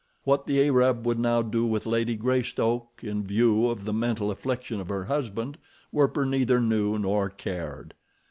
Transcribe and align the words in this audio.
What 0.23 0.47
the 0.47 0.59
Arab 0.65 1.05
would 1.05 1.19
now 1.19 1.43
do 1.43 1.63
with 1.63 1.85
Lady 1.85 2.15
Greystoke, 2.15 3.01
in 3.03 3.23
view 3.23 3.67
of 3.69 3.85
the 3.85 3.93
mental 3.93 4.31
affliction 4.31 4.79
of 4.79 4.89
her 4.89 5.05
husband, 5.05 5.59
Werper 5.91 6.25
neither 6.25 6.59
knew 6.59 6.97
nor 6.97 7.29
cared. 7.29 7.93